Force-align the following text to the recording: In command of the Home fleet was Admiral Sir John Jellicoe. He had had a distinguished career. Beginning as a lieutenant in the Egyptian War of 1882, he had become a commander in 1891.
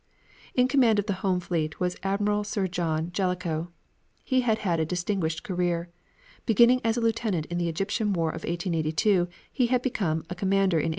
In 0.55 0.67
command 0.67 0.97
of 0.97 1.05
the 1.05 1.13
Home 1.21 1.39
fleet 1.39 1.79
was 1.79 1.95
Admiral 2.01 2.43
Sir 2.43 2.65
John 2.67 3.11
Jellicoe. 3.11 3.71
He 4.23 4.41
had 4.41 4.57
had 4.65 4.79
a 4.79 4.83
distinguished 4.83 5.43
career. 5.43 5.91
Beginning 6.47 6.81
as 6.83 6.97
a 6.97 7.01
lieutenant 7.01 7.45
in 7.51 7.59
the 7.59 7.69
Egyptian 7.69 8.11
War 8.11 8.29
of 8.29 8.41
1882, 8.41 9.27
he 9.53 9.67
had 9.67 9.83
become 9.83 10.25
a 10.27 10.33
commander 10.33 10.79
in 10.79 10.85
1891. 10.85 10.89